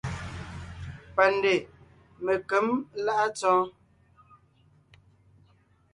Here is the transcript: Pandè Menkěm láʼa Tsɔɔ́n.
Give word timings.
Pandè 1.15 1.53
Menkěm 2.23 2.67
láʼa 3.05 3.25
Tsɔɔ́n. 3.37 3.67